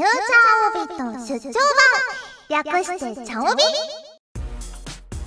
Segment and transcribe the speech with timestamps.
[0.00, 1.52] フューチャーオビット出張
[2.48, 2.64] 版。
[2.64, 3.62] 略してチャオビ。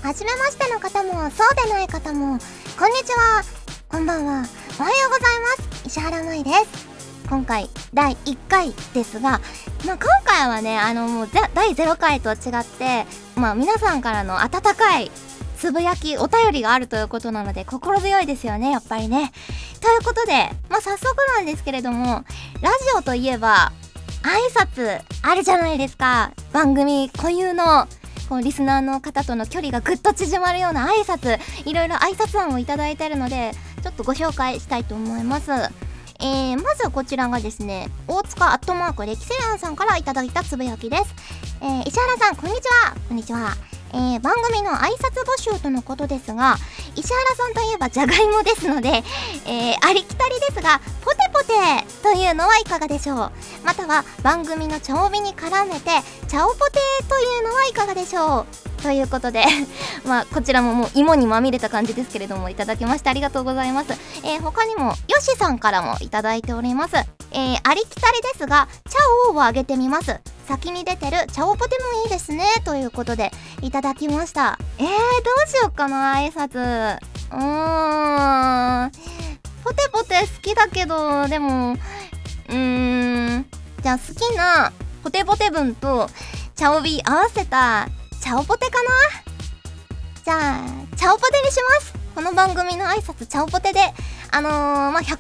[0.01, 2.39] はじめましての方もそうでない方も
[2.79, 3.43] こんにちは。
[3.87, 4.43] こんばんは。
[4.79, 5.85] おはようございます。
[5.85, 6.87] 石原舞です。
[7.29, 9.41] 今回第1回ですが、
[9.85, 13.05] まあ、今回はねあのもう第0回と違って
[13.35, 15.11] まあ皆さんからの温かい
[15.55, 19.33] つぶやきお便りがあるということなので心強いですよねやっぱりね。
[19.81, 22.25] ということでまあ早速なんですけれども
[22.61, 23.71] ラジオといえば
[24.23, 26.31] 挨拶あるじゃないですか。
[26.51, 27.87] 番組固有の
[28.29, 31.39] こうリスナーの方との距離がぐっと縮まるような挨拶。
[31.65, 33.51] いろいろ挨拶案をいただいてるので
[33.83, 35.51] ちょっとご紹介したいと思います。
[36.19, 41.03] えー、まずはこちらがですね大塚アットマーク歴セランさんからいただいたつぶやきです、
[41.61, 42.95] えー、石原さんこんにちは。
[43.09, 43.57] こんにちは。
[43.93, 46.55] えー、番組の挨拶募集とのことですが
[46.95, 49.03] 石原さんといえばじゃがいもですので、
[49.45, 51.53] えー、ありきたりですがポテポテ
[52.01, 53.31] というのはいかがでしょう？
[53.65, 55.89] または番組の茶帯に絡めて
[56.27, 58.45] 茶オポテというのはいかがでしょ
[58.79, 58.81] う？
[58.83, 59.45] ということで
[60.05, 63.93] まあこちらももう芋にまみれた感じですけれどもいただきましてありがとうございます、
[64.23, 66.95] えー、他にもよしさんからもいただいております。
[67.35, 70.19] えー、ありきたりですが茶をあげてみます。
[70.47, 74.59] 先に出てる茶オポテもいいですねということでいただきました。
[74.77, 74.93] えー、ど
[75.47, 76.99] うしようかな挨拶。
[77.31, 79.22] うーん。
[79.63, 83.45] ポテポテ好きだけどでもうーん
[83.81, 84.71] じゃあ好きな
[85.03, 86.09] ポテポテ分と
[86.55, 87.87] 茶帯合わせた
[88.21, 88.89] チャオポテかな？
[90.23, 91.93] じゃあ、チャオポテにします。
[92.15, 93.81] この番組の挨拶チャオポテで、
[94.31, 94.51] あのー、
[94.91, 95.19] まあ、140文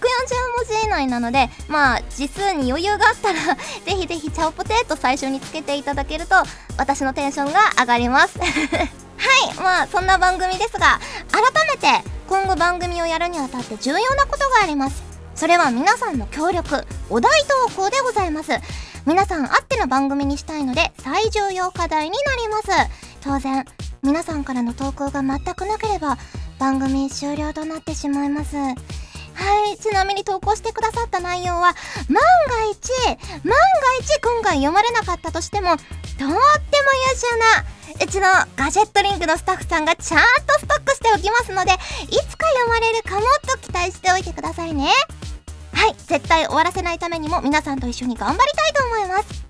[0.65, 6.35] 字以内なので、まあ、字数に余裕があったら ぜひぜひチャオポテと最初につけていただけると、
[6.77, 8.39] 私のテンションが上がります。
[8.39, 8.49] はい、
[9.61, 11.01] まあ、そんな番組ですが、
[11.33, 12.01] 改めて、
[12.33, 15.03] 今後番組をやるにあたって重要なことがあります。
[15.35, 17.31] それは皆さんの協力、お題
[17.69, 18.53] 投稿でございます。
[19.05, 22.69] 皆さんあっての番組にしたいので最重要課題になります
[23.21, 23.65] 当然
[24.01, 26.17] 皆さんからの投稿が全くなければ
[26.57, 28.73] 番組終了となってしまいますは
[29.73, 31.75] いちなみに投稿してくださった内容は
[32.07, 32.91] 万が一
[33.43, 33.57] 万が
[33.99, 36.37] 一今回読まれなかったとしてもとっても優
[37.19, 37.65] 秀な
[38.01, 41.75] うちのガジェットリンクのスタッフさんがちゃんとストックしておきますのでい
[42.29, 44.89] つか読まれるかもと期待しておいてくださいね。
[45.73, 49.43] はい絶対終わらせないためにも皆さんと一緒に頑張りたいと思います。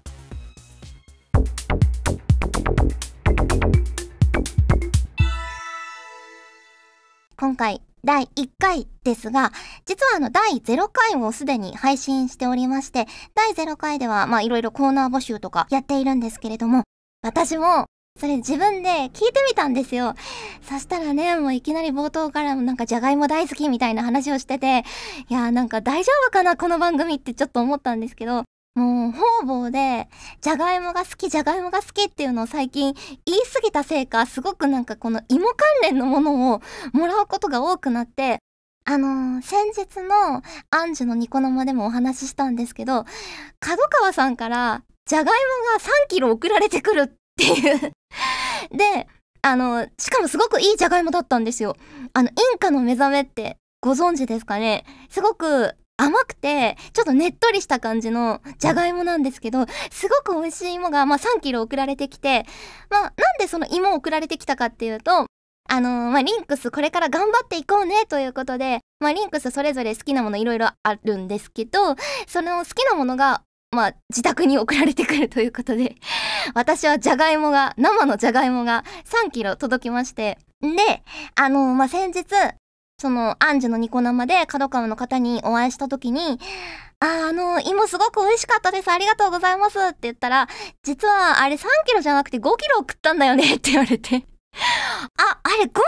[7.38, 9.52] 今回第1回ですが、
[9.86, 16.84] 実はあの第0回をすでに配信しておりまして、第0回ではまあいろいろコーナー募集とかやっているんですけれども、
[17.22, 17.88] 私も
[18.24, 20.16] それ自分で聞いてみたんですよ。
[20.62, 24.86] そしたらね、もういきなり冒頭からなんかじゃがいも大好きみたいな話をしてて、
[25.28, 30.08] いやーなんか大丈夫かなこの番組ってちょっと思ったんですけど、もう方々で、
[30.40, 32.94] じゃがいもが好き、じゃがいもが好きっていうのを最近
[33.26, 36.62] 言い過ぎたせいか、すごくなんかこの芋関連のものを
[36.94, 38.40] もらうことが多くなって、
[38.86, 43.06] あのー、先日のアンジュのニコ生でもお話ししたんですけど、
[43.60, 47.92] 角川さんからじゃがいもが3キロ送られてくるっっていう。
[48.72, 49.08] で、
[49.42, 51.76] あの、しかもすごくいいじゃがいもだったんですよ。
[52.14, 54.86] あの、インカの目覚めってご存知ですかね？
[55.10, 62.46] すごく甘くて、ちょっとねっとりした感じのじゃがいもなんですけど、すごく美味しい芋が、まあ、3キロ送られてきて、
[62.90, 65.28] まあ、なんでその芋を送られてきたかっていうと、
[65.70, 71.96] あのー、まあ、リンクスこれから頑張っていこうねということで、まあ、リンクスそれぞれ好きなものいろいろあるんですけど、
[72.28, 75.96] その好きなものがまあ、自宅に送られてくるということで、
[76.54, 78.84] 私はじゃがいもが、生のじゃがいもが
[79.26, 81.04] 3キロ届きまして、んで、
[81.36, 82.26] あの、まあ、先日、
[83.00, 86.40] その、アンジュのニコ生で角川の方にお会いした時に、
[87.00, 88.90] あ、あの、芋すごく美味しかったです。
[88.90, 90.48] ありがとうございますって言ったら、
[90.84, 94.26] 実はあれ3キロじゃなくて5キロ送ったんだよねって言われて。
[95.18, 95.84] あ、あれ5キロも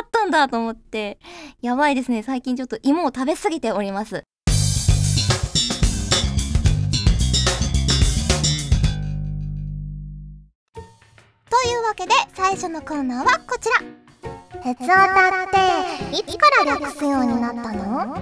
[0.00, 1.18] あったんだと思って。
[1.60, 2.22] やばいですね。
[2.22, 4.22] 最近ちょっと芋を食べ過ぎております。
[11.50, 13.76] というわけで最初のコーナーはこちら
[14.62, 15.48] 「鉄オタっ
[16.10, 18.16] ていつから略すようになったの?」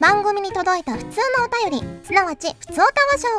[0.00, 2.86] 番組に届いた普通のお便りすなわち普通歌を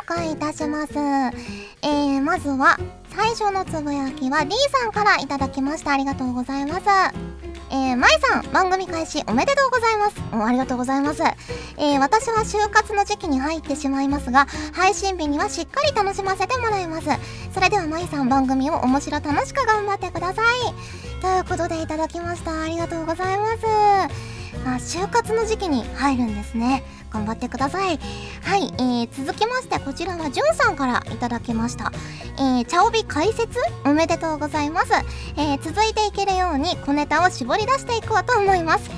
[0.00, 0.92] 紹介いたします。
[0.96, 2.78] えー、まずは
[3.16, 5.90] 最初のつぶやきは D さんからいただきました。
[5.90, 7.31] ありがとうございます。
[7.72, 10.46] えー、まいさん、番組開始おめでとうございます。
[10.46, 11.22] ありがとうございます。
[11.78, 17.08] えー、私は就活の時期に入ってしまいますが、配信日にはしっかり楽しませてもらいます。
[17.54, 21.22] それではまいさん、番組を面白楽しく頑張ってください。
[21.22, 22.62] ということでいただきました。
[22.62, 24.41] ありがとうございます。
[24.64, 26.84] あ就活の時期に入るんですね。
[27.10, 27.98] 頑張ってください。
[28.42, 31.92] はい、えー、続きましてこちらはじゅんさんからいただきました。
[32.38, 34.92] えー、茶帯解説おめでとうございます、
[35.36, 38.90] えー、続いていけるように小ネタを絞り出していこうと思います。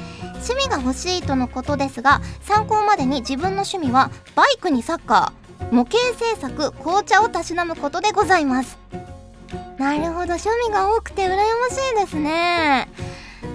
[0.49, 8.77] 趣味が欲しいとのことですが参考までに自分の趣味はバイクにサッカー模型制作紅茶をたしなむことでございます。
[9.79, 11.37] なるほど趣味が多くて羨ま
[11.69, 12.89] しいですね。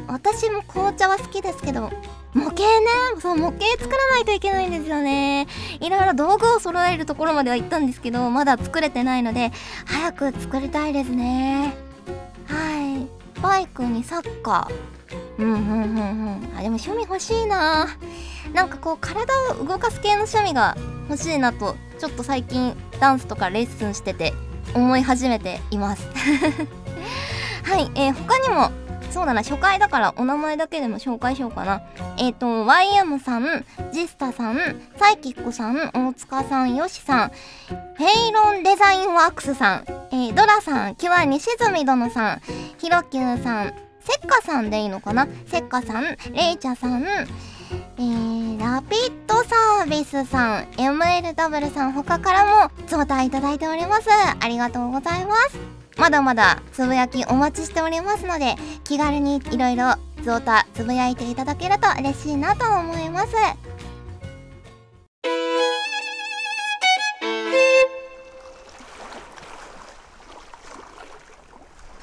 [0.10, 1.92] 私も紅茶は好きですけど
[2.34, 2.88] 模型ね
[3.20, 5.48] そう模型作らないといけないんですよね。
[5.80, 9.52] いろいろ道具を揃えるところまでは行ったんですけどまだ作れてないので
[9.86, 11.76] 早く作りたいですね。
[12.48, 13.08] はい。
[13.42, 15.44] バイクにサッカー。
[15.44, 16.58] うんうんうんうん。
[16.58, 17.88] あでも趣味欲しいな。
[18.54, 20.76] なんかこう体を動かす系の趣味が
[21.10, 24.34] 欲しいなとちょっと最近ダンスとかレッスンしてて
[24.76, 26.08] 思い始めています。
[27.64, 28.72] はい、えー、他にも
[29.12, 31.82] そうだな初回だからお名前だけでも紹介しようかな。
[32.18, 34.58] えっ、ー、と YM さんジスタさん
[34.98, 37.32] サイキックさん大塚さんヨシさん
[37.98, 42.42] ヘイロンデザインワークスさん、えー、ドラさんキワ西住殿さん
[42.78, 45.28] ヒロキューさんセッカさんでいいのかな？
[45.48, 46.04] セッカさん
[46.34, 47.06] レイチャさん
[47.98, 54.10] えー、ラピッドサービスさん MLW さん他からも招待いただいております。
[54.40, 55.79] ありがとうございます。
[56.00, 58.56] まだまだつぶやきお待ちしておりますので
[58.86, 63.34] 気軽にいろいろゾータつぶやいていただけると嬉しいなと思います。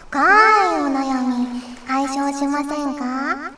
[0.09, 3.53] 深いお悩み解消しませんか？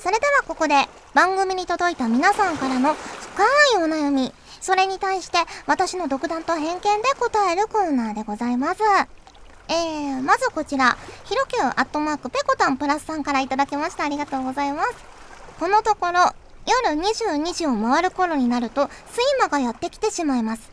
[0.00, 0.74] それではここで
[1.14, 3.44] 番組に届いた皆さんからの深
[3.78, 4.33] いお悩み
[4.64, 6.90] それに対して私の独断と偏見で
[7.20, 8.80] 答えるコーナーでございます。
[9.68, 14.04] えー、まずこちら、ひろきゅうアットマークペコタンプラスさんからいただきました。
[14.04, 14.90] ありがとうございます。
[15.60, 16.32] このところ、
[16.88, 20.70] 夜22時を回る頃になると、睡魔がやってきてしまいます。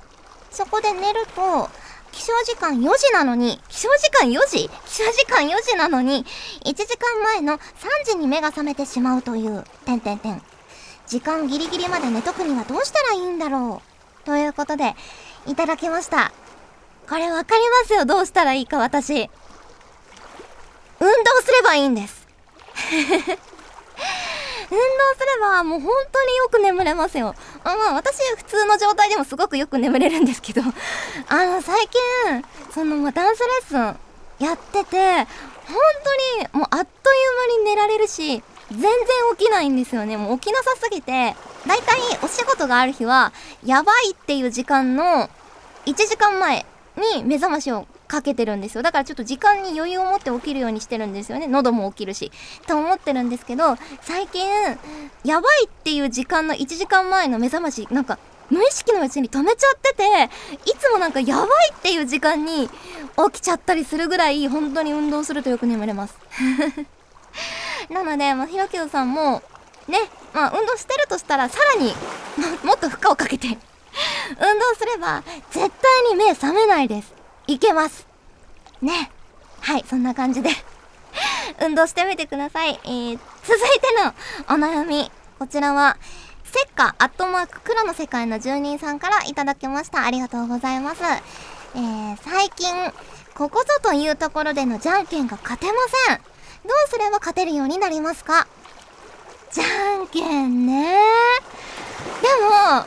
[0.52, 1.70] そこで寝ると、
[2.14, 4.70] 起床時間4時なのに、起床時間4時？
[4.86, 6.26] 起床時間4時なのに、
[6.64, 7.60] 1時間前の3
[8.06, 10.42] 時に目が覚めてしまうという、てんてんてん。
[11.12, 13.82] 時間ギリギリまで寝とくにはどうしたらいいんだろ
[14.24, 14.96] うということで、
[15.46, 16.32] いただきました。
[17.10, 19.30] これわかりますよ、どうしたらいいか私。
[21.02, 22.26] 運動すればいいんです。
[22.96, 23.36] 運動す
[24.72, 27.36] ればもう本当によく眠れますよ。
[27.66, 34.00] あまあ私普通の状態でもすごくよく眠れるんですけど、あの最近、そのまダンスレッスン
[34.40, 35.28] やってて、
[35.68, 35.76] 本
[36.40, 38.90] 当にもうあっという間に寝られるし、全然
[39.38, 40.18] 起きないんですよね。
[40.18, 43.34] もう起きなさすぎて、だいたいお仕事がある日は、
[43.66, 45.30] やばいっていう時間の
[45.86, 46.66] 1時間前
[47.16, 48.82] に目覚ましをかけてるんですよ。
[48.82, 51.48] だからちょっと時間に余裕を持って起きるようにしてるんですよね。
[51.48, 52.32] 喉も起きるし。
[52.68, 54.50] と思ってるんですけど、最近、
[55.24, 58.20] やばいっていう時間の1時間前の目覚まし、なんか、
[58.50, 60.30] 無意識のうちに止めちゃってて、
[60.66, 66.16] いつもなんかやばいっていう時間に起きちゃったりするぐらい、本当に運動するとよく眠れます。
[67.92, 69.44] なので、まあ、ひろきゅうさんも、
[69.88, 69.98] ね、
[70.34, 71.94] まあ、運動してるとしたら、さらに
[72.64, 73.48] もっと負荷をかけて
[74.40, 77.14] 運動すれば、絶対に目覚めないです。
[77.48, 78.08] いけます。
[78.82, 79.12] ね。
[79.60, 80.50] はい、そんな感じで
[81.62, 82.80] 運動してみてください。
[82.84, 84.14] えー、続いての
[84.48, 85.12] お悩み。
[85.38, 85.98] こちらは、
[86.46, 90.06] せっかアットマーク黒の世界の住人さんからいただきました。
[90.06, 91.02] ありがとうございます。
[91.76, 92.94] えー、最近、
[93.36, 95.74] ここぞというところでのじゃんけんが勝てま
[96.08, 96.31] せん。
[96.64, 98.48] どうすれば勝てるようになりますか？
[99.52, 100.96] じゃんけんね。
[102.22, 102.86] でも、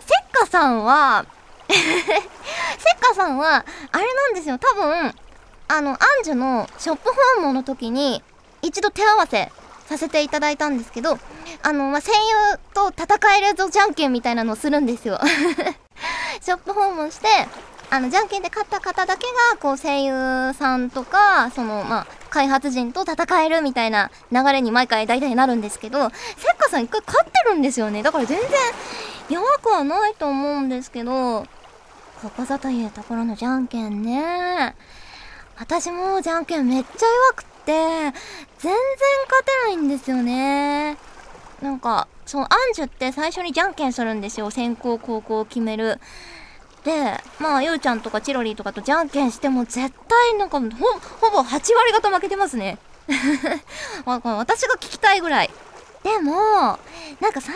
[0.00, 1.24] せっかさんは
[1.68, 5.14] せっかさんは、あれなんですよ、多分、
[5.68, 8.22] あの、アンジュのショップ訪問の時に、
[8.62, 9.50] 一度手合わせ
[9.88, 11.18] させていただいたんですけど、
[11.62, 15.18] あの、まあ、声優と戦えるぞじゃんけんみたいなのをするんですよ。
[16.40, 17.28] ショップ訪問して、
[17.92, 28.04] あの、じゃんけんで勝った方だけが、こう、声優さんとか、その、まあ、開発陣と戦えるみたいな流れに毎回大体なるんですけど、せっかさん一回勝ってるんですよね。
[28.04, 28.48] だから全然
[29.28, 31.46] 弱くはないと思うんですけど、
[32.22, 34.76] ここぞというところのじゃんけんね。
[35.58, 38.12] 私もじゃんけんめっちゃ弱くって、全
[38.62, 38.72] 然
[39.28, 40.96] 勝てないんですよね。
[41.60, 44.50] なんか、そう、アンジュって最初にじゃんけんするんですよ。
[44.50, 46.00] 先行後攻を決める。
[46.84, 50.66] で、まあ、ゆうちゃんとかチロリーとかとじゃんけんしても絶対なんかほ、
[51.20, 52.78] ほぼ8割方負けてますね。
[54.06, 55.50] 私が聞きたいぐらい。
[56.02, 56.32] でも、
[57.20, 57.54] なんか最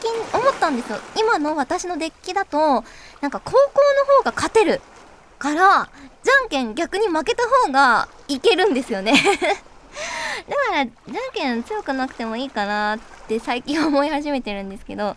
[0.00, 0.98] 近思ったんですよ。
[1.16, 2.84] 今の私のデッキだと、
[3.20, 3.58] なんか高校
[4.12, 4.80] の方が勝てる
[5.38, 5.88] から、
[6.22, 9.12] じゃんけん逆に負けた方がいけるんですよね
[10.48, 15.16] だからじゃんけん強くなくてもいいかなって最近思い始めてるんですけど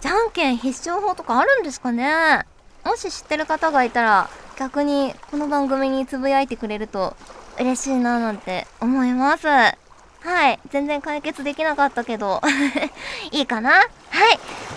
[0.00, 2.46] じゃんけん必勝法とかあるんですかね？
[2.84, 7.16] もし知ってる方がいたら逆にこの番組につぶやいてくれると
[7.58, 9.46] 嬉しいななんて思います。
[9.46, 10.58] はい。
[10.70, 12.42] 全然解決できなかったけど。
[13.32, 13.70] いいかな？
[13.70, 13.88] はい。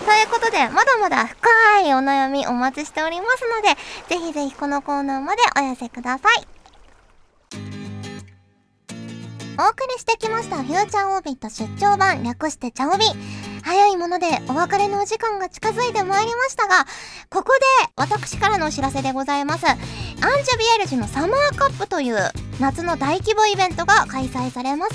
[0.06, 3.76] ということでまだまだ深いお悩みお待ちしておりますので
[4.08, 6.46] ぜひぜひこのコーナーまでお寄せください。
[9.56, 13.04] お送りしてきましたフューチャーオービット出張版略してチャオビ。
[13.64, 16.84] 早いものでお別れのお時間が近づいてまいりましたが
[17.30, 19.66] ここで私からのお知らせでございます。
[19.66, 22.16] アンジュビエルジュのサマーカップという
[22.60, 24.94] 夏の大規模イベントが開催されます、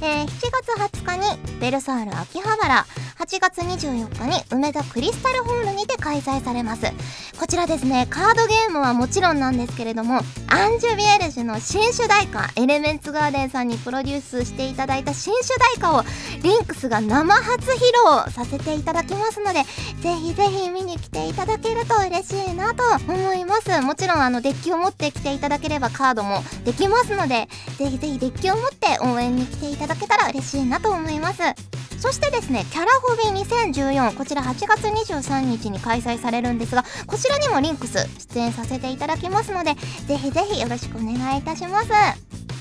[0.00, 2.86] えー、7月20日にベルサール秋葉原
[3.18, 6.86] 8月24日に梅田クリスタルホールにて開催されます。
[7.38, 16.02] こちらですねカードゲームはもちろんなんですけれどもアンジュビエルジュの新主題歌エレメンツガーデンさんにプロデュースしていただいた新主題歌を
[16.42, 19.62] リンクスが生初披露させていただきますので
[20.00, 23.80] ぜひぜひ見に来ていただけると嬉しいなと思います。
[23.82, 31.42] もちろんあのデッキを持ってきていただければカードもできますのでぜひぜひデッキを持って応援に来ていただだけたら嬉しいなと思います。
[31.98, 39.74] そしてですねキャラホビー2014こちら8月23日に開催されるんですがこちらにもリンクス出演させていただきますので
[40.06, 41.88] ぜひぜひよろしくお願いいたします。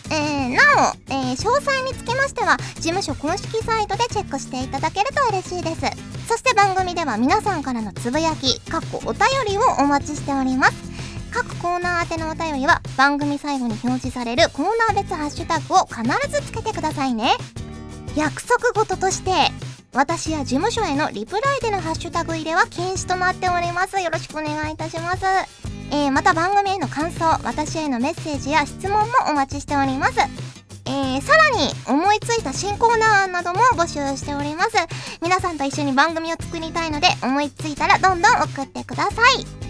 [0.09, 5.81] えー、なお、えー、詳細につきましては事務所公式サイトでチェックしていただけると嬉しいです。
[6.27, 10.86] そして番組では皆さんからのつぶやきかっこお便りをお待ちしております。
[11.31, 17.31] 各コーナー宛てのお便りは番組最後に表示されるコーナー別ハッシュタグを必ずつけてくださいね。
[18.15, 19.31] 約束事として
[19.93, 23.99] 私や事務所へのリプライでのハッシュタグ入れは禁止となっております。
[23.99, 25.25] よろしくお願いいたします。
[25.89, 30.19] えー、また番組への感想私へのメッセージや質問もお待ちしております。
[30.85, 34.71] えー、さらに思いついた新コーナーなども募集しております。
[35.21, 39.66] 皆さんと一緒に番組を作りたいので思いついたらどんどん送ってください。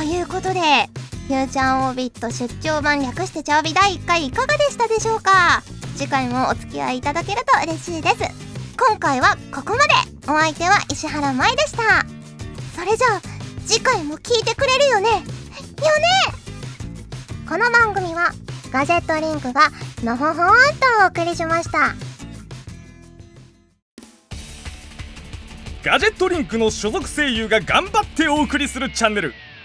[0.00, 0.60] ということで
[1.28, 5.62] フューチャーオービット出張版略してチャービ第1回いかがでしたでしょうか？
[5.94, 8.16] 次回もお付き合いいただけると嬉しいです。
[8.78, 9.92] 今回はここまで。
[10.22, 12.06] お相手は石原舞でした。
[12.74, 13.20] それじゃあ
[13.66, 15.10] 次回も聞いてくれるよね？
[15.10, 15.22] よね？
[17.46, 18.30] この番組は
[18.72, 19.68] ガジェットリンクが
[20.02, 20.44] のほほんと
[21.04, 21.94] お送りしました。
[25.84, 29.34] ガジェットリンクの所属声優が頑張ってお送りするチャンネル。